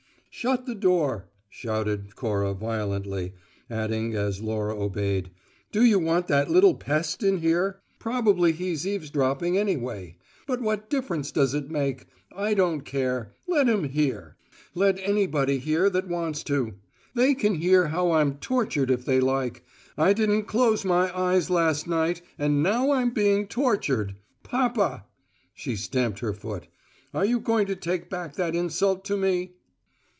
"Shut 0.33 0.65
the 0.65 0.75
door!" 0.75 1.27
shouted 1.49 2.15
Cora 2.15 2.53
violently, 2.53 3.33
adding, 3.69 4.15
as 4.15 4.41
Laura 4.41 4.73
obeyed, 4.79 5.29
"Do 5.73 5.83
you 5.83 5.99
want 5.99 6.27
that 6.29 6.49
little 6.49 6.73
Pest 6.73 7.21
in 7.21 7.39
here? 7.41 7.81
Probably 7.99 8.53
he's 8.53 8.87
eavesdropping 8.87 9.57
anyway. 9.57 10.15
But 10.47 10.61
what 10.61 10.89
difference 10.89 11.33
does 11.33 11.53
it 11.53 11.69
make? 11.69 12.05
I 12.33 12.53
don't 12.53 12.81
care. 12.85 13.33
Let 13.45 13.67
him 13.67 13.83
hear! 13.83 14.37
Let 14.73 14.97
anybody 14.99 15.59
hear 15.59 15.89
that 15.89 16.07
wants 16.07 16.43
to! 16.45 16.75
They 17.13 17.35
can 17.35 17.55
hear 17.55 17.87
how 17.89 18.13
I'm 18.13 18.35
tortured 18.37 18.89
if 18.89 19.03
they 19.03 19.19
like. 19.19 19.65
I 19.97 20.13
didn't 20.13 20.45
close 20.45 20.85
my 20.85 21.15
eyes 21.15 21.49
last 21.49 21.87
night, 21.87 22.21
and 22.39 22.63
now 22.63 22.91
I'm 22.93 23.09
being 23.11 23.47
tortured. 23.47 24.15
Papa!" 24.43 25.05
She 25.53 25.75
stamped 25.75 26.19
her 26.19 26.33
foot. 26.33 26.67
"Are 27.13 27.25
you 27.25 27.37
going 27.41 27.67
to 27.67 27.75
take 27.75 28.09
back 28.09 28.35
that 28.37 28.55
insult 28.55 29.03
to 29.05 29.17
me?" 29.17 29.55